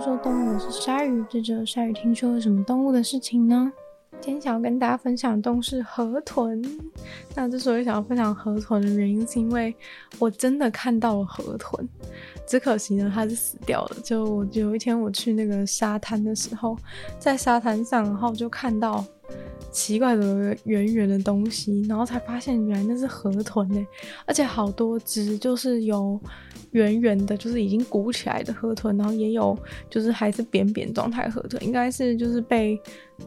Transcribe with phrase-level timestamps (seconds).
[0.00, 1.24] 说动物，是鲨鱼。
[1.28, 3.72] 这周鲨鱼听说了什么动物的事情呢？
[4.20, 6.62] 今天想要跟大家分享的动物是河豚。
[7.34, 9.74] 那之所以想要分享河豚的原因，是因为
[10.18, 11.88] 我真的看到了河豚，
[12.46, 13.96] 只可惜呢，它是死掉了。
[14.02, 16.76] 就有一天我去那个沙滩的时候，
[17.18, 19.04] 在沙滩上，然后就看到
[19.70, 23.86] 奇怪的圆圆的东西，然后才发现原来那是河豚呢，
[24.26, 26.20] 而且好多只，就是有。
[26.72, 29.56] 圆圆的，就是已经鼓起来的河豚，然后也有
[29.88, 32.78] 就是还是扁扁状态河豚，应该是就是被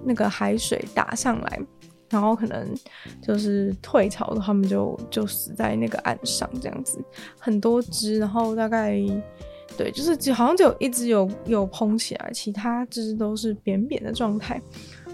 [0.03, 1.59] 那个海水打上来，
[2.07, 2.71] 然后可能
[3.19, 7.03] 就是退潮的，他们就就死在那个岸上这样子，
[7.39, 8.95] 很多只，然后大概
[9.75, 14.61] 对，就是好像只有一只有有膨起来，其他只都是扁扁的状态。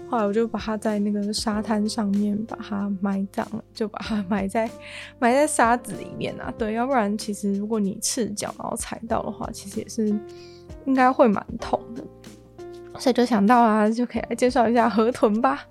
[0.08, 4.68] 后来我就把它在那个沙滩上面把它埋葬了，就把它埋在
[5.18, 6.52] 埋在沙子里面啊。
[6.56, 10.06] 对，要不然其实如果你赤脚然后踩到的话，其实也是
[10.86, 12.02] 应该会蛮痛的。
[12.98, 15.66] 所以就想到啊，就可以来介绍一下河豚吧。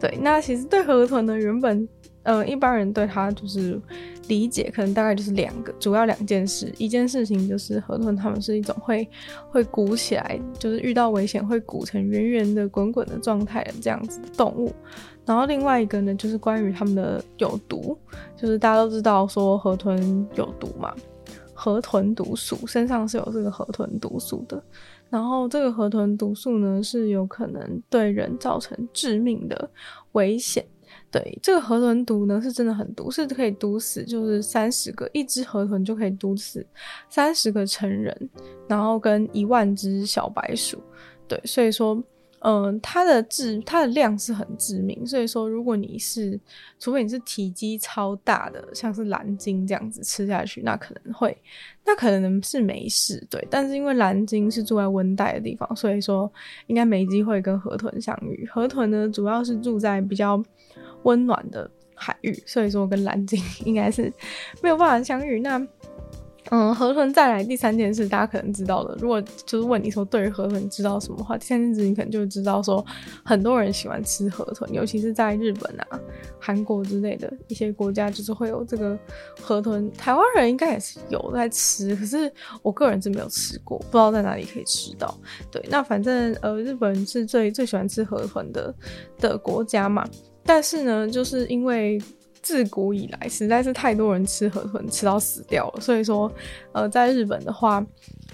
[0.00, 1.88] 对，那其实对河豚呢，原本
[2.22, 3.80] 呃一般人对它就是。
[4.28, 6.72] 理解可能大概就是两个，主要两件事。
[6.78, 9.08] 一件事情就是河豚，它们是一种会
[9.50, 14.72] 会鼓起来，就是遇到危险会鼓成圆圆的、滚滚的状态的这样子的动物。
[15.26, 17.96] 然后另外一个呢，就是关于它们的有毒，
[18.36, 20.94] 就是大家都知道说河豚有毒嘛，
[21.52, 24.62] 河豚毒素身上是有这个河豚毒素的。
[25.10, 29.70] 然后这个河豚毒素呢，是有可能对人造成致命的
[30.12, 30.64] 危险。
[31.14, 36.66] 对，这个河豚毒呢，是真的很毒，是可以毒死，就是三十个，一只河豚就可以毒死
[37.08, 38.28] 三十个成人，
[38.66, 40.82] 然后跟一万只小白鼠。
[41.28, 42.02] 对，所以说，
[42.40, 45.06] 嗯、它的致它的量是很致命。
[45.06, 46.36] 所以说，如果你是，
[46.80, 51.40] 除非你是体积超大的，像是蓝鲸这样子吃下去，那可能会，
[51.86, 53.24] 那可能是没事。
[53.30, 56.28] 对，但是因为蓝鲸是住在温带的地方，所以说
[56.66, 58.44] 应该没机会跟河豚相遇。
[58.52, 60.42] 河豚呢，主要是住在比较。
[61.04, 64.12] 温暖的海域，所以说跟蓝鲸应该是
[64.60, 65.40] 没有办法相遇。
[65.40, 65.64] 那，
[66.50, 68.94] 嗯，河豚再来第三件事，大家可能知道了。
[69.00, 72.84] 如果就是问你说对于河豚知道什么话，第三件事你可能就知道说，
[73.24, 75.86] 很多人喜欢吃河豚，尤其是在日本啊、
[76.38, 78.98] 韩国之类的一些国家，就是会有这个
[79.40, 79.90] 河豚。
[79.92, 85.16] 台湾人应该也是有在吃，可是我个人是没有吃过，不知道在哪里可以吃到。
[85.50, 88.74] 对，那反正呃，日本是最最喜欢吃河豚的
[89.18, 90.06] 的国家嘛。
[90.44, 92.00] 但是呢，就是因为
[92.42, 96.30] 自古以来实在是太多人吃河豚吃到死掉了，所以说，
[96.72, 97.82] 呃，在日本的话，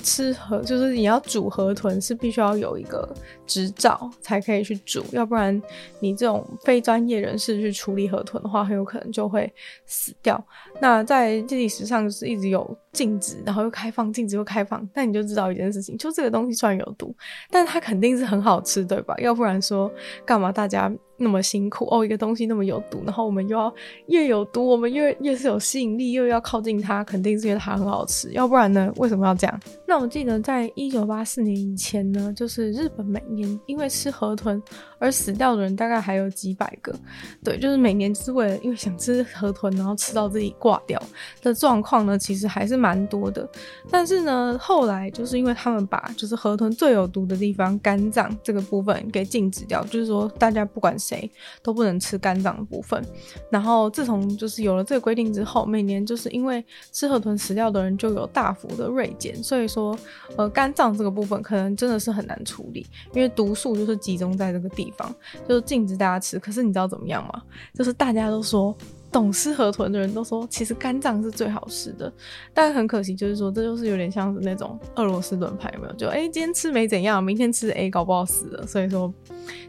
[0.02, 3.08] 吃河就是你要煮河豚是必须要有一个
[3.46, 5.62] 执照才可以去煮，要不然
[6.00, 9.52] 你这种非专业人士去处理河豚的话，很有可能就会
[9.86, 10.44] 死掉。
[10.80, 17.14] 那在历史上就是一直有禁止，然后又开放，禁止又开放，那你就知道一件事情，就这个东西虽然有毒，
[17.48, 19.14] 但它肯定是很好吃，对吧？
[19.18, 19.88] 要不然说
[20.26, 20.92] 干嘛大家？
[21.22, 23.72] 那么辛苦哦，一个东西那么有毒，然后我们又要
[24.06, 28.90] 越有毒，我们越越是有吸引力，又要靠近它，肯定是因为它很好吃，要不然呢？
[28.96, 29.60] 为什么要这样？
[29.86, 34.62] 那我记得在一九八四年以前呢，就是日本每年因为吃河豚
[34.98, 36.98] 而死掉的人大概还有几百个，
[37.44, 40.98] 对，就是每年是为了因为想吃河豚，然后吃到自己挂掉
[41.42, 43.46] 的状况呢，其实还是蛮多的。
[43.90, 51.09] 但是呢，后来就是因为他们把就是河豚最有毒的地方肝脏这个部分给禁止掉，就是说大家不管是。
[51.10, 51.30] 谁
[51.62, 53.04] 都不能吃肝脏的部分。
[53.50, 59.98] 然后自从就是有了这个规定之后，每年就是因为吃河豚死掉的人就有大幅的锐减，所以说
[60.36, 65.12] 呃肝脏这个部分可能真的是很难处理，因为毒素就是集中在这个地方，
[65.48, 66.38] 就是禁止大家吃。
[66.38, 67.42] 可是你知道怎么样吗？
[67.74, 68.76] 就是大家都说。
[69.12, 72.12] 懂吃河豚的人都说，其实肝脏是最好吃的，
[72.54, 75.92] 但很可惜，就是说这就是有点像是那种俄罗斯轮盘，有没有？
[75.94, 79.12] 就哎、今天吃没怎样，明天吃 A 搞不好死了，所以说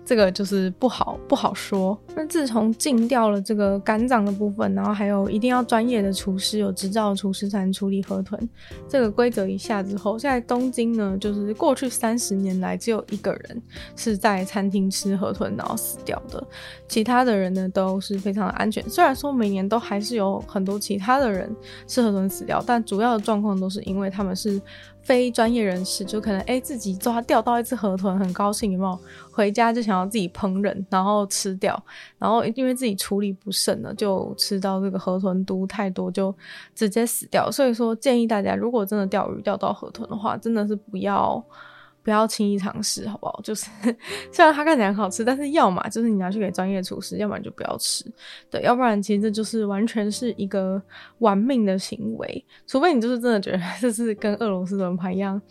[0.05, 1.99] 这个就是不好不好说。
[2.15, 8.47] 那自从禁掉了这个肝脏的部分，然后还有一定要专业的厨师有执照的厨师才能处理河豚
[8.87, 13.61] 这个规则一下之后，现在东京呢，就是过去三十年来只有一个人
[13.95, 16.43] 是在餐厅吃河豚然后死掉的，
[16.87, 18.87] 其他的人呢都是非常的安全。
[18.87, 19.30] 虽然说。
[19.31, 21.55] 每年都还是有很多其他的人
[21.87, 24.61] 吃河豚死掉，但主要的状况都是因为他们是
[25.01, 28.99] 非专业人士，就可能哎、自己抓钓到一只河豚很高兴，有没有？
[29.31, 31.81] 回家就想要自己烹饪，然后吃掉，
[32.19, 36.35] 然后因为自己处理不慎了，就吃到这个河豚毒太多，就
[36.75, 37.49] 直接死掉。
[37.49, 41.43] 所以说建议大家，如果真的钓鱼钓到河豚的话，真的是不要
[42.03, 43.39] 不要轻易尝试，好不好？
[43.43, 43.69] 就是
[44.31, 48.03] 虽然它看起来很好吃，但是要么就是你拿去给专业厨师，要不然就不要吃。
[48.49, 50.81] 对，要不然其实这就是完全是一个
[51.19, 55.41] 玩命的行为，除非你就是真的觉得 这是跟俄罗斯轮盘一样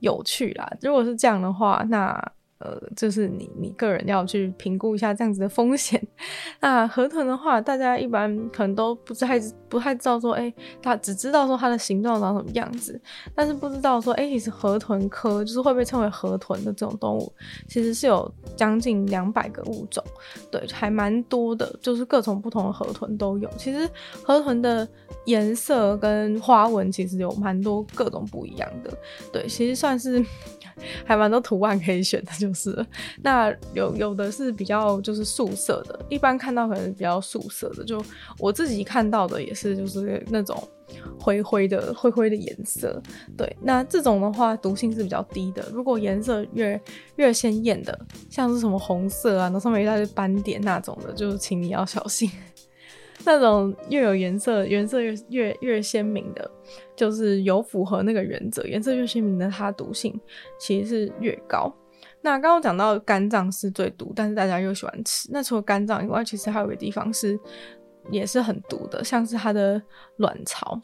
[0.00, 0.70] 有趣啦。
[0.80, 2.32] 如果是这样的话，那。
[2.58, 6.04] 呃，就是你你个人要去评估一下这样子的风险。
[6.60, 9.38] 那河豚的话，大家一般可能都不太
[9.68, 10.52] 不太知道说，哎、
[10.82, 13.00] 它只知道说它的形状长什么样子，
[13.34, 17.32] 但是不知道说，哎、欸，其实河豚科就是会被称为河豚的这种动物，
[17.68, 20.02] 其实是有将近两百个物种，
[20.50, 23.48] 对，还蛮多的，就是各种不同的河豚都有。
[23.56, 23.88] 其实
[24.24, 24.86] 河豚的
[25.26, 28.92] 颜色跟花纹其实有蛮多各种不一样的，
[29.32, 30.24] 对，其实算是。
[31.04, 32.84] 还蛮多图案可以选的，就是。
[33.22, 38.02] 那有有的是比较就是素色的，一般看到可能比较素色的，就
[38.38, 40.56] 我自己看到的也是就是那种
[41.18, 43.00] 灰灰的灰灰的颜色。
[43.36, 45.68] 对，那这种的话毒性是比较低的。
[45.72, 46.80] 如果颜色越
[47.16, 47.98] 越鲜艳的，
[48.30, 52.30] 像是什么红色啊，那上面一大堆斑点那种的，就请你要小心。
[53.24, 56.50] 那种越有颜色，颜色越越越鲜明的，
[56.96, 60.18] 就是有符合那个原则，颜色越鲜明的，它毒性
[60.58, 61.72] 其实是越高。
[62.20, 65.28] 那刚刚讲到肝脏是最毒，但是大家又喜欢吃。
[65.32, 67.38] 那除了肝脏以外，其实还有个地方是
[68.10, 69.80] 也是很毒的，像是它的
[70.16, 70.80] 卵巢。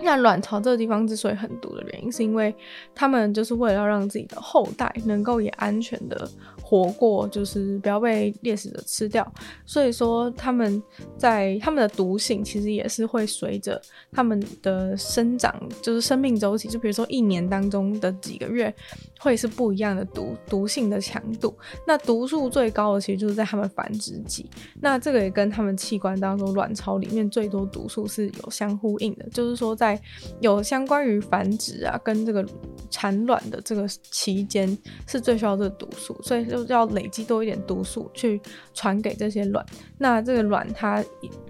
[0.00, 2.54] 那卵巢这个地方之所以很毒的原因，是因为
[2.94, 6.30] 他们就是为了要让自己的后代能够也安全的
[6.62, 9.26] 活过，就是不要被猎食者吃掉。
[9.66, 10.80] 所以说他们
[11.16, 13.80] 在他们的毒性其实也是会随着
[14.12, 15.52] 他们的生长，
[15.82, 18.72] 就是生命周期，就比如说一年当中的几个月，
[19.18, 21.52] 会是不一样的毒毒性的强度。
[21.86, 24.48] 那毒素最高的其实就是在他们繁殖期。
[24.80, 29.98] 那这个也跟他们器官当中卵巢里面最多毒素是有相呼应的，就是说在
[30.40, 32.44] 有相关于繁殖啊，跟这个
[32.90, 34.76] 产卵的这个期间
[35.06, 38.40] 是最需要这个毒素，所以就要累积多一点毒素去
[38.74, 39.64] 传给这些卵。
[39.96, 41.00] 那这个卵它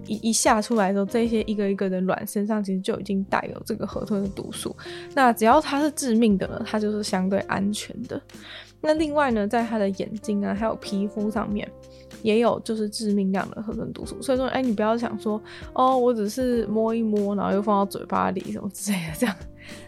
[0.05, 4.75] 一一下出来的时候，这些一个一个的卵身上其实就已经带有这个河豚的毒素。
[5.15, 8.21] 那只要它是致命的呢，它就是相对安全的。
[8.81, 11.67] 那另外呢，在它的眼睛啊，还有皮肤上面。
[12.21, 15.41] 也有就是致命量的河豚毒素，所以说，哎、你不要想说，
[15.73, 19.35] 哦，我只是摸一摸，然后又放到嘴巴里什么之类的，这样，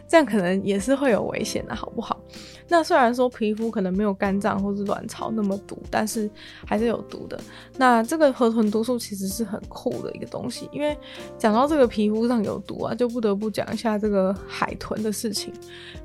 [0.07, 2.19] 这样可能也是会有危险的，好不好？
[2.67, 6.29] 那虽然说皮肤可能没有肝脏或是卵巢那么毒，但是
[6.65, 7.37] 还是有毒的。
[7.77, 10.97] 那这个河豚毒素其实是很酷的一个东西，因为
[11.37, 15.53] 讲到这个皮肤上有毒啊，就不得不讲一下这个海豚的事情，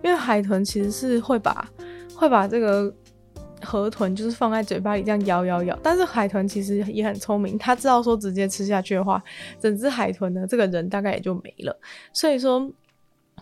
[0.03, 1.71] 因为海豚其实是会把
[2.17, 2.93] 会把这个。
[3.63, 9.23] 河豚就是放在嘴巴里这样咬咬咬，但是海豚其实也很聪明，它知道说直接吃下去的话，
[9.61, 11.77] 整只海豚呢，这个人大概也就没了，
[12.13, 12.71] 所以说。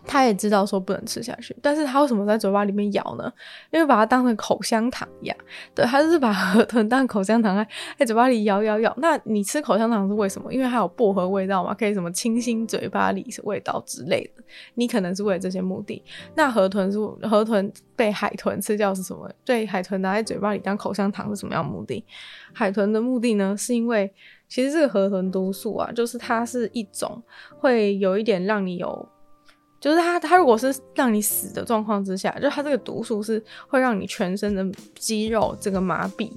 [0.07, 3.33] 他也知道说不能吃下去，但是他为什么在嘴巴里面咬呢？
[3.71, 5.37] 因为把它当成口香糖一样。
[5.75, 7.67] 对，他就是把河豚当口香糖在
[7.99, 8.95] 在 嘴巴里咬咬咬。
[8.99, 10.53] 那你吃口香糖是为什么？
[10.53, 14.43] 因为它有薄荷味道嘛，可以什么清新嘴巴里味道之类的。
[14.75, 16.03] 你可能是为了这些目的。
[16.35, 19.29] 那河豚是河豚被海豚吃掉是什么？
[19.45, 22.05] 对，海豚拿在嘴巴里当口香糖是什么样的目的？
[22.53, 24.13] 海豚的目的呢，是因为
[24.49, 27.23] 其实这个河豚毒素啊，就是它是一种
[27.59, 29.09] 会有一点让你有。
[29.85, 36.33] 就是它，它如果是让你死的状况之下，就它这个毒素是会让你全身的肌肉这个麻痹，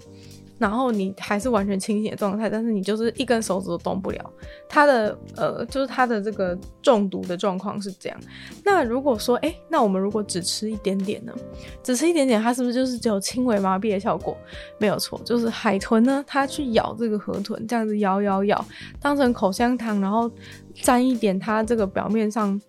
[0.58, 4.34] 然后你还是完全清醒的状态，但是你就是一根手指都动不了。
[4.68, 8.20] 它的呃，就是它的这个中毒的状况是这样。
[8.66, 11.34] 那如果说，哎、那我们如果只吃一点点呢？
[11.82, 14.38] 只吃一点点，它是不是就是只有轻微麻痹的效果？
[14.77, 18.66] 没有错，就是海豚呢，它去咬这个河豚，这样子咬咬咬，
[19.00, 20.30] 当成口香糖，然后
[20.82, 22.60] 沾一点它这个表面上。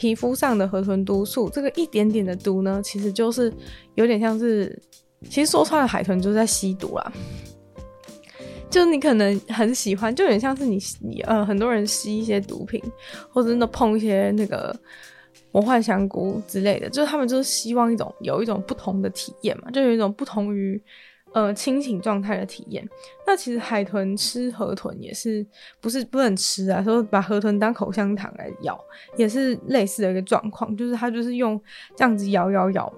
[0.00, 3.52] 皮肤上的河豚毒素，这个一点点的毒呢，其实就是
[3.96, 4.80] 有点像是，
[5.28, 7.12] 其实说穿了，海豚就是在吸毒啦。
[8.70, 12.82] 就你可能很喜欢，就有点像是你你呃，很多人吸一些毒品，
[13.28, 14.74] 或者那碰一些那个
[15.52, 20.82] 魔幻香菇之类的，就是他们就是希望一种有一种不同的体验嘛，就有一种不同于。
[21.32, 22.88] 呃，清醒状态的体验。
[23.26, 25.46] 那其实海豚吃河豚也是
[25.80, 26.82] 不是不能吃啊？
[26.82, 28.78] 说把河豚当口香糖来咬，
[29.16, 31.60] 也是类似的一个状况，就是它就是用
[31.96, 32.92] 这样子咬咬咬，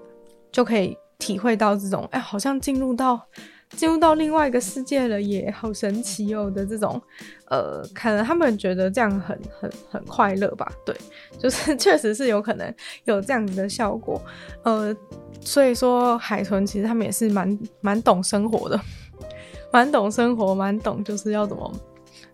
[0.50, 3.28] 就可以体会到这种，哎，好像进入到。
[3.76, 7.00] 进入到另外一个世界了耶，好神奇哦的这种，
[7.48, 10.70] 呃，可能他们觉得这样很很很快乐吧？
[10.84, 10.94] 对，
[11.38, 12.74] 就是确实是有可能
[13.04, 14.20] 有这样子的效果，
[14.62, 14.94] 呃，
[15.40, 18.80] 所以说海豚其实他们也是蛮蛮懂生活的，
[19.72, 21.72] 蛮懂生活，蛮懂就是要怎么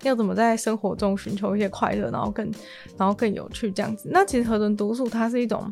[0.03, 2.51] 要怎么在生活中寻求一些快乐，然后更
[2.97, 4.09] 然后更有趣这样子。
[4.13, 5.69] 那其实河豚毒素它是一种。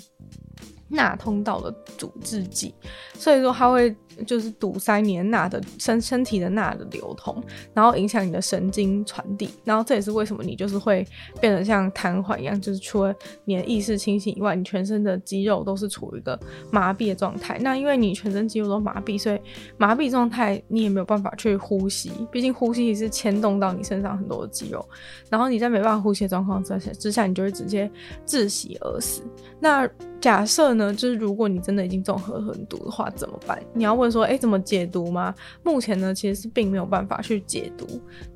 [0.88, 2.72] 钠通道的阻滞剂，
[3.14, 3.90] 所以说它会
[4.24, 7.42] 就是堵塞你的钠的身身体的钠的流通，
[7.74, 11.06] 然后影响你的神经传递，然后这也是为什么你就是会
[11.40, 16.38] 变得像瘫痪一样，就是除了你的意识清醒以外，你全身的肌肉都是处于一个
[16.70, 17.58] 麻痹的状态。
[17.60, 19.40] 那因为你全身肌肉都麻痹，所以
[19.76, 24.86] 麻痹状态你也没有办法去呼吸，毕竟呼吸是牵动到你身上很多的肌肉，
[25.28, 27.90] 然后你在没办法呼吸的状况之下之下，你就会直接
[28.26, 29.22] 窒息而死。
[29.60, 29.88] 那
[30.20, 33.62] 假设呢，就是如果你真的已经中河豚毒的话，怎么办？
[33.74, 35.34] 你要问问说，哎、怎么解毒吗？
[35.64, 37.86] 目前呢，其实是并没有办法去解毒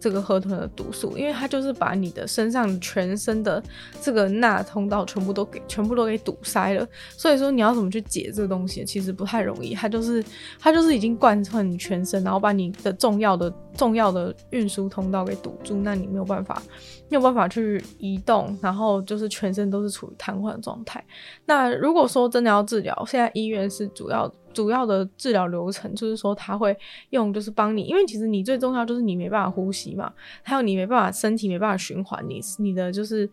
[0.01, 3.63] 这个河豚的毒素，因为它就是把你的身上全身的
[4.03, 6.87] 这个钠通道全部都给全部都给堵塞了。
[7.17, 9.75] 所以说，你要怎么去解这个东西，其实不太容易。
[9.75, 10.25] 它就是
[10.59, 16.61] 它就是已经贯穿你全身，然后把你的重要的重要的运输通道给堵住，那你没有办法
[17.09, 21.05] 没有办法去移动，然后就是全身都是处于瘫痪状态。
[21.47, 26.77] 那如果说真的要治疗，现在医院是主要主要的治疗流程，就是说他会
[27.11, 33.29] 用，就是帮你，因为其实你最重要就是你没办法呼吸嘛，还有你没办法身体没办法循环，你你的就是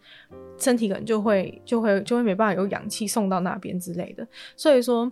[0.58, 5.12] 身体可能就会就会就会没办法有氧气送到那边之类的，所以说。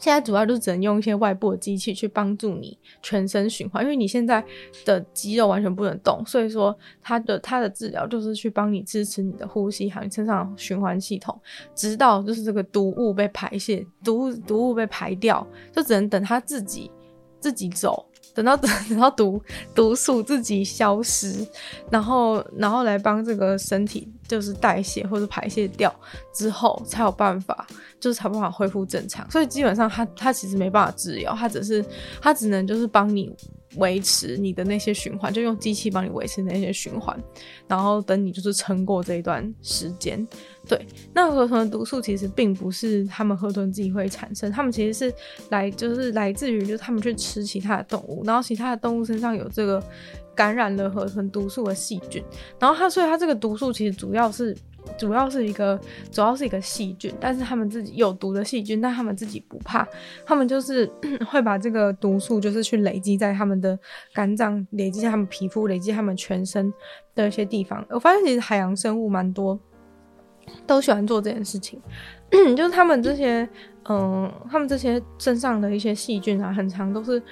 [0.00, 4.42] 现在主要就只能用一些外部的机器去帮助你全身循环，因为你现在
[4.86, 11.38] 的肌肉完全不能动，所以说它的它的治疗就是去帮你支持你的呼吸，还有身上循环系统，
[11.74, 16.90] 直到就是这个毒物被排泄，毒物毒物被排掉，就只能等它自己
[17.38, 18.06] 自己走。
[18.42, 18.56] 等到
[18.88, 19.42] 等到毒
[19.74, 21.46] 毒素自己消失，
[21.90, 25.94] 然后然后来帮这个身体就是代谢或者排泄掉
[26.32, 27.66] 之后，才有办法，
[28.00, 29.30] 就是才办法恢复正常。
[29.30, 31.84] 所以基本上他他其实没办法治疗，他只是
[32.20, 33.34] 他只能就是帮你。
[33.76, 37.18] 维持你的那些循环，就用机器帮你维持那些循环，
[37.68, 40.26] 然后等你就是撑过这一段时间。
[40.68, 45.14] 对，那河豚的毒素其实并不是他们河豚自己会产生，他们其实是
[45.50, 49.82] 来就是来自于就是他们去吃其他的动物，然后其他的动物身上有这个
[50.34, 52.22] 感染了河豚毒素的细菌，
[52.58, 54.56] 然后它所以它这个毒素其实主要是。
[54.98, 55.78] 主要是一个，
[56.10, 59.86] 主要是一个细菌，但是他们自己有毒的细菌，但他们自己不怕，
[60.24, 60.90] 他们就是
[61.30, 63.78] 会把这个毒素，就是去累积在他们的
[64.12, 66.72] 肝脏，累积在他们皮肤，累积他们全身
[67.14, 67.84] 的一些地方。
[67.90, 69.58] 我发现其实海洋生物蛮多，
[70.66, 71.80] 都喜欢做这件事情，
[72.56, 73.48] 就是他们这些，
[73.88, 77.22] 嗯，他们这些身上的一些细菌啊，很常都是，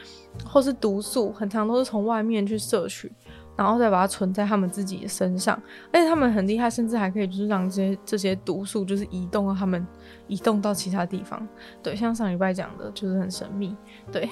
[0.44, 3.10] 或是毒素，很常都是从外面去摄取。
[3.58, 5.60] 然后再把它存在他们自己的身上，
[5.92, 9.84] 而且他们很厉害，甚至还可以就是让这些这些毒素就是移动到他们
[10.28, 11.44] 移动到其他地方。
[11.82, 13.76] 对，像上礼拜讲的，就是很神秘。
[14.12, 14.30] 对，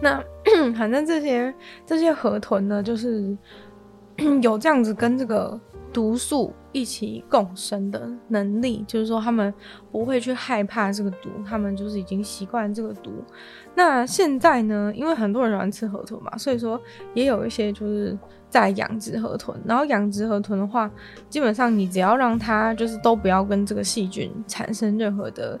[0.00, 0.24] 那
[0.74, 3.36] 反正这些这些河豚呢，就是
[4.40, 5.60] 有这样子跟这个
[5.92, 9.52] 毒素一起共生的能力，就是说他们
[9.90, 13.10] 不会去害怕这个毒，他们就是已经习惯这个毒。
[13.74, 16.80] 那现在呢，因为很多人喜欢吃河豚嘛，所以说
[17.14, 18.18] 也有一些就是。
[18.52, 20.90] 在养殖河豚，然后养殖河豚的话，
[21.30, 25.58] 基本上你只要让它就是都不要跟这个细菌产生任何的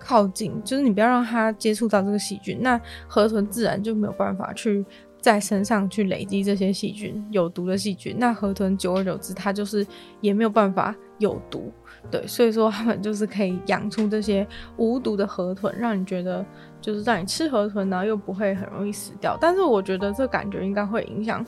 [0.00, 2.76] 靠近，就是你不要让它接触到这个细菌，那
[3.06, 4.84] 河豚自然就没有办法去
[5.24, 8.14] 在身上去累积这些细菌，有毒的细菌。
[8.18, 9.86] 那河豚久而久之，它就是
[10.20, 11.72] 也没有办法有毒，
[12.10, 16.44] 对，所以说他们就是可以养出这些无毒的河豚，让你觉得
[16.78, 19.34] 就是让你吃河豚，然后又不会很容易死掉。
[19.40, 21.42] 但是我觉得这感觉应该会影响。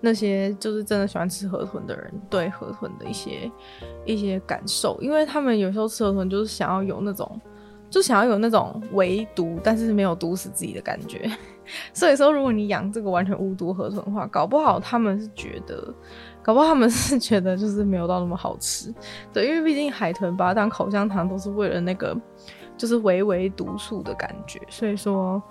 [0.00, 3.50] 那些就是真的喜欢吃河豚的人对河豚的一些
[4.04, 7.40] 一些感受，因为他们有时候吃河豚就是想要有那种，
[7.88, 11.30] 就想要有那种唯毒，但是没有毒死自己的感觉。
[11.92, 15.92] 所以说，如果你养这个完全无毒河豚的话，搞不好他们是觉得，
[16.42, 18.94] 搞不好他们是觉得就是没有到那么好吃。
[19.32, 22.16] 对，因为毕竟海豚把它当口香糖都是为了那个，
[22.76, 24.60] 就是微微毒素的感觉。
[24.68, 25.42] 所以说。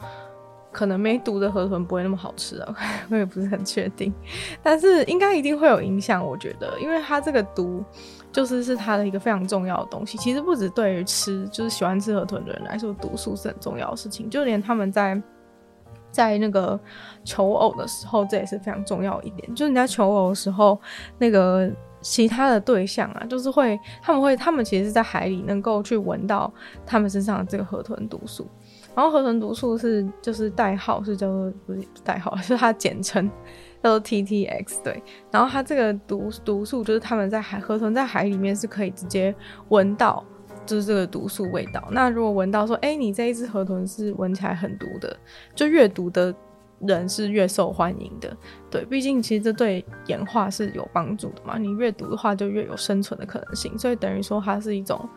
[0.71, 2.75] 可能没毒的河豚不会那么好吃啊，
[3.09, 4.13] 我也不是很确定，
[4.61, 7.81] 但是应该一定会有影响，我觉得，因为它这个毒
[8.35, 10.17] 就是是它的一个非常重要的东西。
[10.17, 15.21] 其实不止对于吃就是喜欢吃河豚的人来说，毒素是很重要的事情，就连他们在
[16.11, 16.77] 在那个
[17.23, 19.55] 求偶的时候，这也是非常重要一点。
[19.55, 20.77] 就是你在求偶的时候，
[21.17, 26.53] 那个其他的对象啊，就是会他们会他们其实是在海里能够去闻到
[26.85, 28.45] 他们身上的这个河豚毒素。
[28.93, 33.31] 然后河豚毒素是就是代号是叫做不是代号，是 它简称
[33.85, 35.03] 叫 TTX 对。
[35.29, 39.33] 然后它这个毒毒素就是他们在海河豚在海里面是可以直接
[39.69, 40.25] 闻到，
[40.65, 41.87] 就是这个毒素味道。
[41.91, 45.15] 那如果闻到说，哎，你这一只河豚是闻起来很毒的，
[45.53, 46.33] 就越毒的
[46.79, 48.35] 人是越受欢迎的。
[48.71, 51.57] 对，毕竟其实这对演化是有帮助的嘛。
[51.57, 53.77] 你越毒的话，就越有生存的可能性。
[53.77, 55.07] 所以等于说它是一种。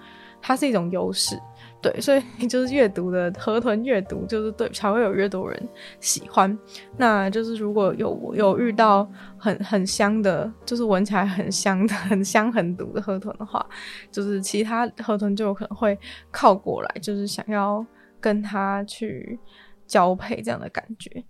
[0.40, 1.37] 它是一种优势。
[1.80, 5.68] 对，所以 就是越毒的河豚越毒，就是对才会有越多人
[6.00, 6.58] 喜欢。
[6.97, 9.08] 那就是如果有有遇到
[9.38, 13.64] 很很香的，就是闻起来很香的、很香很毒的河豚的话，
[14.11, 15.97] 就是其他河豚就有可能会
[16.32, 17.87] 靠过来，就是想要
[18.20, 19.38] 跟它去
[19.87, 21.25] 交配这样的感觉。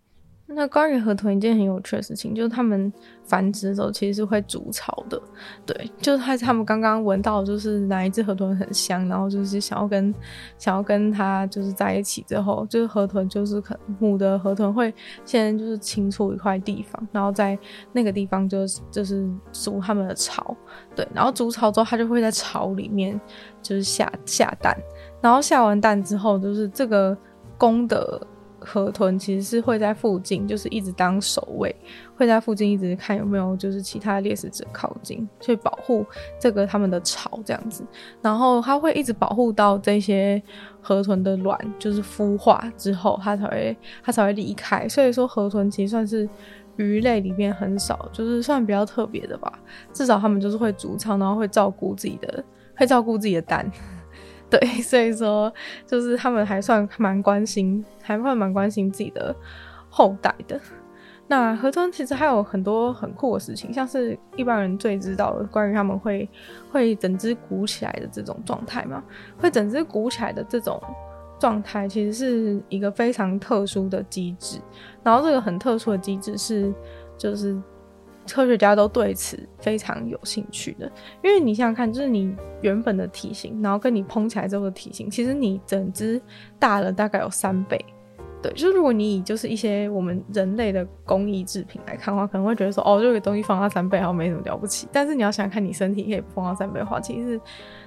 [0.50, 2.90] 那关于河豚一件很有趣的事情，就是他们
[3.22, 5.20] 繁殖的时候其实是会筑巢的，
[5.66, 10.12] 对，就是他他们刚刚闻到就是哪一只河豚很香，然后就是想要跟
[10.56, 14.92] 想要跟它就是在一起之后，就是河豚就是可母的河豚会
[15.24, 17.56] 先就是清出一块地方，然后在
[17.92, 20.56] 那个地方就就是筑他们的巢，
[20.96, 23.20] 对，然后筑巢之后它就会在巢里面
[23.62, 24.74] 就是下下蛋，
[25.20, 27.14] 然后下完蛋之后就是这个
[27.58, 28.26] 公的。
[28.60, 31.74] 河豚其实是会在附近，就是一直当守卫，
[32.16, 36.04] 会在附近一直看有没有就是其他猎食者靠近，去保护
[36.38, 37.84] 这个他们的巢这样子。
[38.20, 40.42] 然后它会一直保护到这些
[40.80, 44.88] 河豚的卵就是孵化之后，它才会它才会离开。
[44.88, 46.28] 所以说河豚其实算是
[46.76, 49.52] 鱼类里面很少，就是算比较特别的吧。
[49.92, 52.44] 至少他们就是会筑巢，然后会照顾自己的，
[52.76, 53.70] 会照顾自己的蛋。
[54.50, 55.52] 对，所以说
[55.86, 59.34] 就是他们还算蛮关心，还算蛮关心自己的
[59.90, 60.58] 后代的。
[61.26, 66.26] 那河豚其实还有很多很酷的事情，像是一般人最知道的关于他们会
[66.72, 69.02] 会整只鼓起来的这种状态嘛，
[69.36, 70.80] 会整只鼓起来的这种
[71.38, 74.58] 状态，其实是一个非常特殊的机制。
[75.02, 76.72] 然后这个很特殊的机制是，
[77.18, 77.60] 就是。
[78.32, 80.90] 科学家都对此非常有兴趣的，
[81.22, 86.20] 因为你想想看，就是你原本的体型，然后跟你膨起来之后的体型，其实你整只
[86.58, 87.84] 大了大概有三倍。
[88.42, 94.86] 对，就是如果你以就是一些我们人类的工艺制品来看的话，可能会觉得说，哦，这个东西放大三倍好像没什么了不起。
[94.92, 97.40] 但是你要想看，你身体可以放大三倍的话，其实。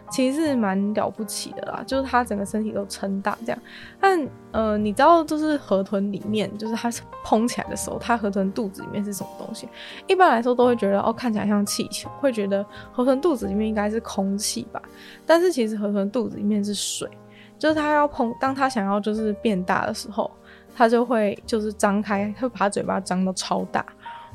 [0.10, 3.58] 其实是蛮了不起的啦，就是它整个身体都撑大这样。
[3.98, 6.91] 但呃，你知道，就是河豚里面，就是它
[7.24, 9.70] 膨起来的时候，它河豚肚子里面是什么东西？
[10.08, 14.81] 一般来说都会觉得哦，看起来像气球，会觉得河豚肚子里面应该是空气吧。
[15.25, 17.10] 但是其实河豚肚子里面是水，
[17.58, 20.29] 就是它要膨，当它想要就是变大的时候，
[20.75, 23.86] 它就会就是张开，它会把嘴巴张到超大。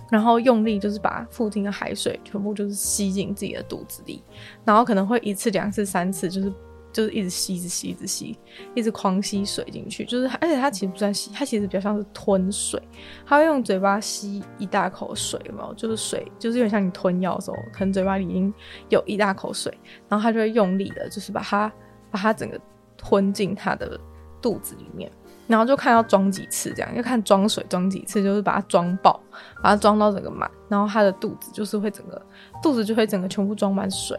[0.09, 4.23] 然后用力就是把附近的海水全部就是吸进自己的肚子里，
[4.65, 6.53] 然后可能会一次、两次、三次，就是
[6.93, 8.39] 就是一直吸、一直吸、一直吸，
[8.77, 10.05] 一直狂吸水进去。
[10.05, 12.81] 就是而且它其实不算吸，它其实比较像是吞水。
[13.27, 15.75] 它会用嘴巴吸一大口水，有没有？
[15.75, 18.55] 就是水，就是有点像你吞药的时候，可能嘴巴里已经
[18.91, 19.77] 有一大口水，
[20.09, 21.73] 然后它就会用力的，就是把它
[22.13, 22.61] 把它整个
[22.97, 23.99] 吞进它的
[24.41, 25.11] 肚子里面。
[25.47, 29.21] 然后就看要装几次，这样要看装水装几次，就是把它装爆，
[29.63, 32.21] 把它装到整个满，然后它的肚子就是会整个
[32.63, 34.19] 肚子就会整个全部装满水，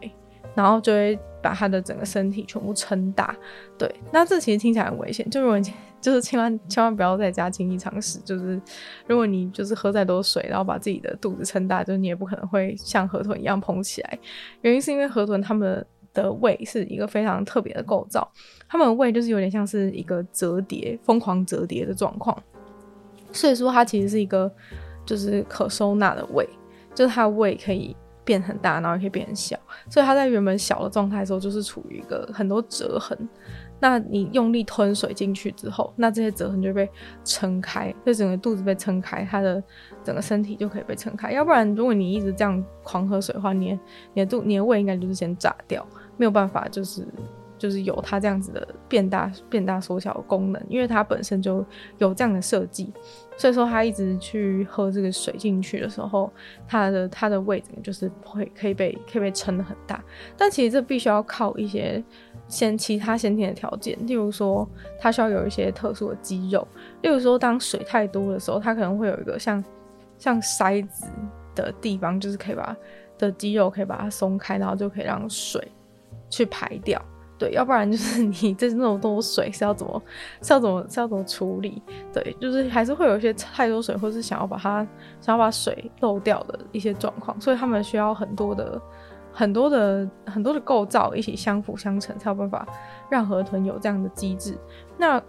[0.55, 3.35] 然后就会把它的整个身体全部撑大。
[3.77, 8.61] 对，那这其实听起来很危险，就如果你就是千万千万不要在家轻易尝试，就是
[9.07, 14.19] 如果你就是喝再多水，然后把自己的肚子撑大，就是你也不可能会像河豚一样膨起来。
[14.61, 15.85] 原因是因为河豚它们
[16.23, 18.29] 的胃是一个非常特别的构造。
[18.67, 22.37] 他们的胃就是有点像是一个折叠、疯狂折叠的状况，
[23.31, 24.51] 所以说它其实是一个
[25.05, 26.47] 就是可收纳的胃，
[26.93, 29.57] 就是它的胃可以变很大，然后也可以变很小，
[29.89, 33.17] 所以它在原本小的状态的时候就是处于一个很多折痕。
[33.79, 36.89] 那你用力吞水进去之后，那这些折痕就被
[37.23, 39.63] 撑开，就整个肚子被撑开，它的
[40.03, 41.31] 整个身体就可以被撑开。
[41.31, 43.79] 要不然，如果你一直这样狂喝水的话，你的
[44.15, 47.07] 你的肚、你的胃应该就是先炸掉，没有办法就是。
[47.59, 51.65] 就是有它这样子的变大、变大、缩小的功能，因为它本身就
[51.97, 52.93] 有这样的设计，
[53.35, 56.31] 所以说它一直去喝这个水进去的时候，
[56.67, 59.99] 它的它的胃整个就是会可以被可以被撑得很大。
[60.37, 62.03] 但其实这必须要靠一些
[62.47, 66.67] 先其他先天的条件，例如说它需要有一些特殊的肌肉，
[67.01, 69.63] 例如说当水太多的时候，它可能会有一个像
[70.19, 71.07] 像筛子
[71.55, 72.77] 的地方，就是可以把
[73.17, 75.67] 的肌肉可以把它松开，然后就可以让水
[76.29, 77.01] 去排掉。
[77.39, 80.01] 对，要不然就是 你这那么多水是要怎么
[80.41, 81.79] 是要怎么是要怎么处理？
[82.11, 84.85] 对，就是还是会有一些太多水，或是想要把它
[85.21, 88.81] 想要把水漏掉的一些状况，所以他们需要很多的
[89.31, 92.67] 很多的很多的构造一起相辅相成，才有办法
[93.07, 94.57] 让河豚有这样的机制。
[94.97, 95.21] 那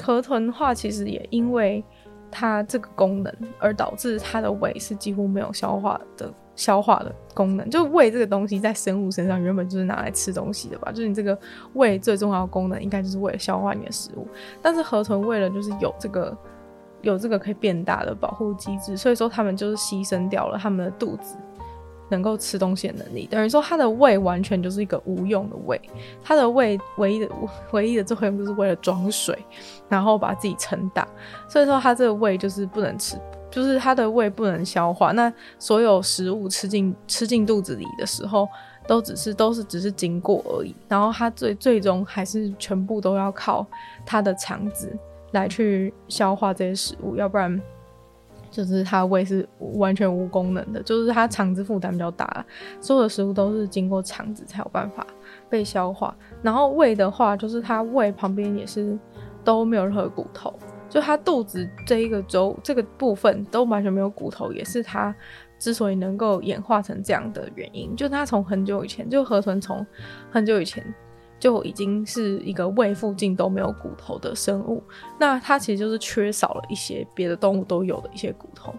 [0.00, 1.84] 河豚的话，其实也因为
[2.28, 6.28] 它这个功能而导致它的胃是几乎没有消化的。
[6.54, 10.92] 消化的功能，就胃这个东西在生物身上原本就是拿来吃东西的吧？
[10.92, 11.38] 就是你这个
[11.74, 14.26] 胃最重要的功能，应该就是为了消化你的食物。
[14.60, 16.36] 但是河豚为了就是有这个
[17.00, 21.36] 有这个可以变大的保护机制，所以说他们就是牺牲掉了他们的肚子
[22.10, 25.80] 能够吃东西的能力，等于说它的胃完全就是一个无用的胃，
[26.22, 27.28] 它的胃唯一的
[27.70, 29.38] 唯一的作用就是为了装水，
[29.88, 31.08] 然后把自己撑大，
[31.48, 33.16] 所以说它这个胃就是不能吃，
[33.52, 38.48] 就是它的胃不能消化，那所有食物吃进吃进肚子里的时候，
[38.88, 43.64] 都只是都是只是经过而已，然后它最最终还是全部都要靠
[44.04, 44.90] 它的肠子
[45.30, 47.60] 来去消化这些食物，要不然。
[48.50, 52.44] 就是它胃是完全无功能的，就是它肠子负担比较大，
[52.82, 55.06] 所有的食物都是经过肠子才有办法
[55.48, 56.14] 被消化。
[56.42, 58.94] 然后胃的话，就是它胃旁边也是
[59.42, 60.52] 都没有任何骨头，
[60.92, 65.14] 就它肚子这一个周这个部分都完全没有骨头，也是它
[65.58, 67.96] 之所以能够演化成这样的原因。
[67.96, 69.86] 就它从很久以前，就河豚从
[70.30, 70.84] 很久以前。
[71.40, 74.80] 就已经是一个胃附近都没有骨头的生物，
[75.18, 78.72] 那它其实就是缺少了一些别的动物都有的一些骨头，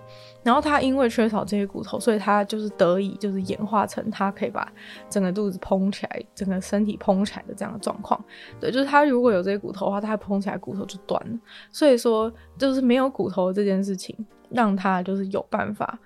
[0.43, 4.71] 然后它因为缺少这些骨头，所以它就是得以就是演化成它可以把
[5.09, 8.23] 整个肚子膨起来，整个身体膨起来的这样的状况。
[8.59, 11.39] 对，就是它如果有这些骨头的话，它膨起来骨头就断了。
[11.71, 14.15] 所以说，就是没有骨头这件事情，
[14.49, 15.97] 让它就是有办法。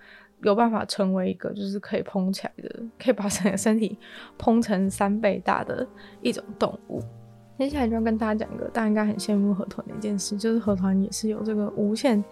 [0.44, 3.98] 有办法成为一个就是可以膨起来的，可以把整个身体
[4.38, 5.86] 膨成三倍大的
[6.22, 7.02] 一种动物。
[7.58, 12.24] 接下来就要跟大家讲一个大家应该很羡慕河豚的一件事，就是河豚也是有这个无限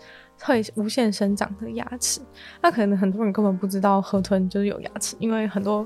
[0.42, 2.22] 会无限生长的牙齿。
[2.62, 5.86] 那可能很多人根本不知道河豚就是有牙齿，因为很多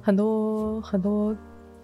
[0.00, 1.36] 很多很多。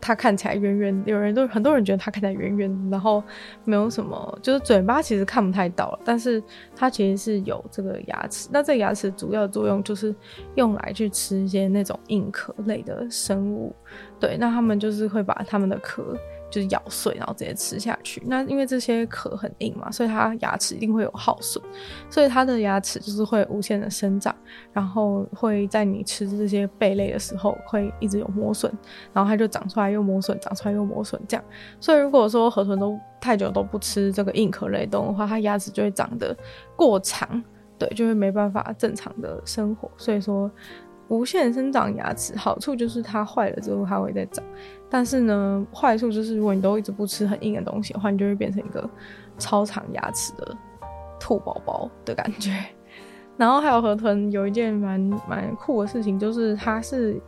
[0.04, 3.22] 它看起来圆圆，有人都很多人觉得它看起来圆圆，然后
[3.62, 6.42] 没有什么，就是嘴巴其实看不太到了，但是
[6.74, 8.48] 它其实是有这个牙齿。
[8.50, 10.12] 那这个牙齿主要作用就是
[10.56, 13.72] 用来去吃一些那种硬壳类的生物，
[14.18, 16.16] 对，那他们就是会把他们的壳。
[16.52, 18.22] 就是咬碎，然后直接吃下去。
[18.26, 21.64] 那因为这些壳很硬嘛，所以它牙齿一定会有耗损，
[22.10, 24.34] 所以它的牙齿就是会无限的生长，
[24.70, 28.70] 然后会在你吃这些贝类的时候会一直有磨损，
[29.14, 31.44] 然后它就长出来又磨损，长出来又磨损这样。
[31.80, 36.36] 所以如果说河豚都太久都不吃这个硬壳类动物的话，它牙齿就会长得
[36.76, 37.42] 过长，
[37.78, 39.90] 对，就会没办法正常的生活。
[39.96, 40.50] 所以说。
[41.08, 44.42] 无限生长牙齿，好处就是它坏了之后它会再长，
[44.92, 48.86] 但是呢，坏处就是如果你都一直不吃很硬的东西的话，你就会变成一个
[49.38, 50.54] 超长牙齿的
[51.18, 52.52] 兔宝宝的感觉。
[53.38, 57.18] 然后还有河豚有一件蛮蛮酷的事情，就是它是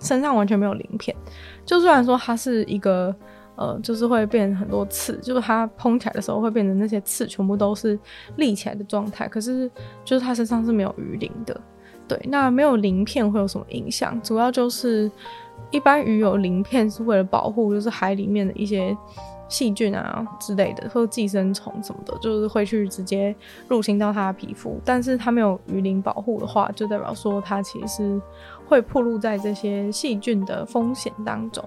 [0.00, 1.16] 身上完全没有鳞片，
[1.64, 3.12] 就虽然说它是一个
[3.56, 7.98] 呃，就是会变很多刺，就是它膨起来的时候会变成那些刺全部都是
[8.36, 9.70] 立起来的状态，可是
[10.04, 11.58] 就是它身上是没有鱼鳞的。
[12.06, 14.20] 对，那没有鳞片会有什么影响？
[14.20, 15.10] 主要就是
[15.74, 18.96] 一般鱼有鳞片是为了保护，就是海里面的一些
[19.48, 23.34] 细菌啊之类的，或寄生虫什么的，就是会去直接
[23.66, 24.80] 入侵到它的皮肤。
[24.84, 28.20] 但是它没有鱼鳞保护的话，就代表说它其实
[28.68, 31.64] 会暴露在这些细菌的风险当中。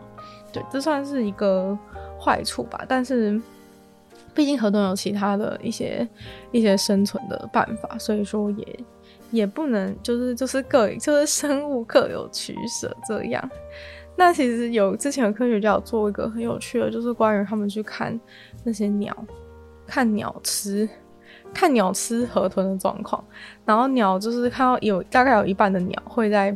[0.53, 1.77] 对，这算是一个
[2.17, 2.85] 坏处吧。
[2.87, 3.37] 但是
[4.33, 6.07] 毕竟河豚有其他的一些
[6.53, 8.79] 一些生存的办法，所以说也。
[9.29, 13.51] 也不能就是就是各就是生物各有取舍这样。
[14.17, 18.19] 那其实有之前有科学家有做一个很有趣的，就是关于他们去看
[18.63, 19.15] 那些鸟，
[19.85, 20.89] 看鸟吃，
[21.53, 23.23] 看鸟吃河豚的状况。
[23.63, 26.53] 然后鸟就是看到有大概有一半的鸟会在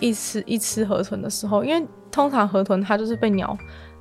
[0.00, 3.56] 一吃一吃河豚的时候，因为通常河豚它就是被鸟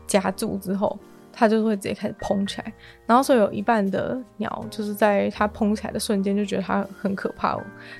[0.07, 0.97] 夹住之后。
[1.39, 2.73] 它就会直接开始膨起来，
[3.05, 7.55] 然后所以有一半的鸟就是在它膨起来的瞬间就觉得它很可怕，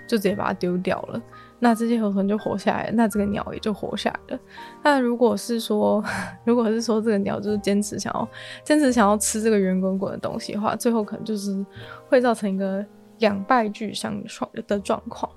[0.08, 1.22] 就直接把它丢掉了。
[1.60, 4.42] 那这些河豚就活下来，那这个鸟也就活下来了。
[4.84, 6.04] 那如果是说，
[6.46, 8.30] 如果是说这个鸟就是坚持想要
[8.64, 11.66] 坚持想要吃这个圆滚滚的东西的话，最后可能就是
[12.08, 12.86] 会造成一个
[13.20, 14.22] 两败俱伤
[14.68, 15.32] 的状况。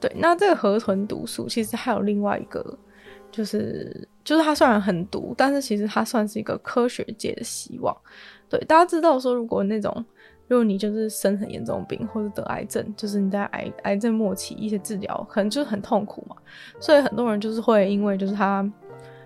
[0.00, 2.78] 对，那这个河豚毒素其实还有另外一个。
[3.30, 7.94] 就是就是它虽然很毒，但是其实它算是一个科学界的希望。
[8.48, 10.02] 对，大家知道说，如果那种
[10.48, 16.34] 如果你就是生很严重病或者得癌症，就是你在癌癌症末期一些治疗可能就是很痛苦嘛，
[16.80, 18.68] 所以很多人就是会因为就是他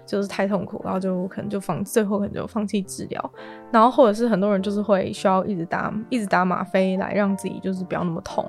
[0.05, 3.33] 就是太痛苦，然后就可能就放最后可能就放弃治疗，
[3.71, 8.45] 然后或者是很多人就是会需要一直打一直打吗啡来让自己就是不要那么痛。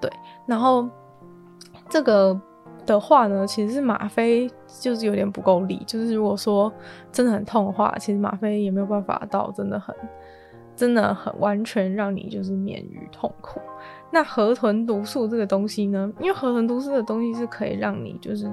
[0.00, 0.10] 对，
[0.46, 0.88] 然后
[1.88, 2.40] 这个。
[2.86, 4.46] 的话呢，其实是吗啡
[4.78, 6.70] 就是有点不够力，就是如果说
[7.10, 9.96] 真的很痛的话，其实吗啡也没有办法到真的很、
[10.76, 13.60] 真的很完全让你就是免于痛苦。
[14.10, 18.48] 那河豚毒素这个东西呢，因为河豚毒素的东西是可以让你就是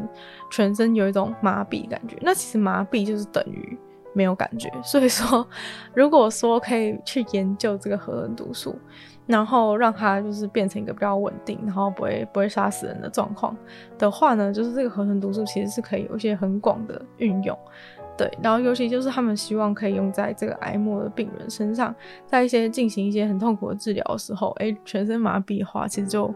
[0.49, 3.77] 全身有一种麻痹感觉，那其实麻痹就是等于
[4.13, 4.71] 没有感觉。
[4.84, 5.47] 所以说，
[5.93, 8.75] 如果说可以去研究这个河豚毒素，
[9.27, 13.55] 然后让它就是变成一个比较稳定，然后不会不会杀死人的状况
[13.99, 17.55] 的话呢，就是这个河豚毒素其实是可以有一些很广的运用。
[18.17, 21.95] 对，然后尤其就是他们希望可以用在这个癌末的病人身上，
[22.28, 26.32] 在一些进行一些很痛苦的治疗的时候，诶，全身麻痹的话，其实就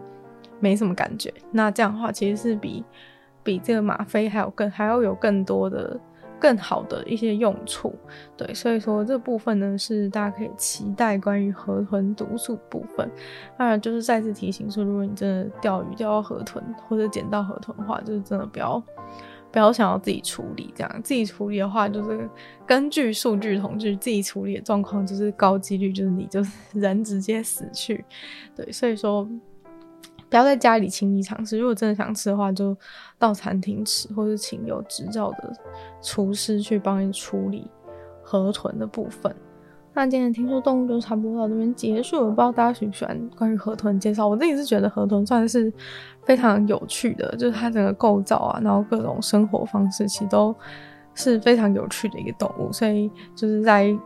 [0.59, 1.31] 没什么感觉。
[1.51, 2.83] 那这样的话，其实是比
[3.43, 5.99] 比这个吗啡还有更还要有更多的
[6.39, 7.93] 更好的一些用处。
[8.35, 13.07] 对，所以说这部分呢是大家可以期待关于河豚毒素部分。
[13.57, 18.81] 当然，就是再次提醒说，如果你真的钓鱼钓到河豚或者捡到河豚的话，就是真的不要。
[19.55, 22.29] 不要想要自己处理，这样自己处理的话，就是
[22.67, 28.03] 根据数据统计，自己处理的状况就是高几率就是你就是人直接死去，
[28.53, 29.23] 对，所以说
[30.29, 31.57] 不要在家里轻易尝试。
[31.57, 32.75] 如果真的想吃的话，就
[33.17, 35.53] 到餐厅吃，或者请有执照的
[36.01, 37.71] 厨师去帮你处理
[38.21, 39.33] 河豚的部分。
[39.95, 44.27] 那今天听说动物就差不多到这边结束了，不知道大家喜不喜欢关于河豚介绍？
[44.27, 45.71] 我自己是觉得河豚算是
[46.23, 50.53] 非常有趣的，就是它整个构造啊，然后各种生活方式其实都
[51.13, 53.97] 是非常有趣的一个动物，所以就是在。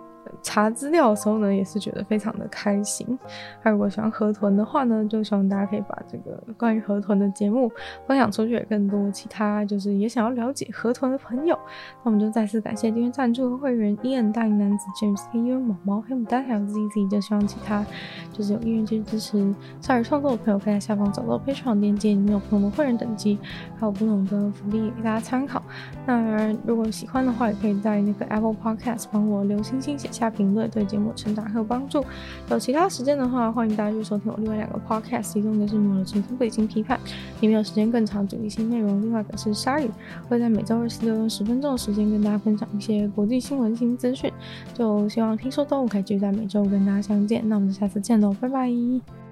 [0.42, 3.18] 查资料的时候呢，也是觉得非常的开心。
[3.64, 7.72] 那如果喜欢河豚的话呢，就希望大家可以把这个关于河豚的节目
[8.08, 11.58] 分享出去，给更多其他就是也想要了解河豚的朋友。
[12.04, 17.10] 那我们就再次感谢订阅赞助会员：Ian 大龄男子 James、黑鹦毛毛、黑牡丹还有 ZZ。
[17.10, 17.86] 就希望其他
[18.32, 23.40] 就是有意愿去支持少儿创作的朋友，可以在下方找到配场链接，里面有不同的会员等级，
[23.80, 25.64] 还有不同的福利给大家参考。
[26.06, 30.30] 那如果喜欢的话，也可以在那个 Apple Podcast 帮我留星星写下。
[30.40, 32.06] 评论对节目成长很有帮助。
[32.50, 36.98] 有其他时间的话，欢迎大家去收听我另外两个 podcast，其中一个是《女的青春背景批判》，
[37.42, 39.88] 里面有时间更长主题性内容；另外一个是《鲨鱼》，
[40.30, 44.32] 会在每周二、四、六用十分钟的时间跟大家分享一些国际新闻新资讯。
[44.74, 47.42] 就希望听说动物可以继续在每周五跟大家相见。
[47.50, 49.29] 那我们下次见喽，拜拜。